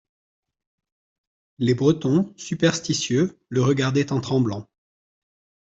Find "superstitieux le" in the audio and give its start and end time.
2.35-3.61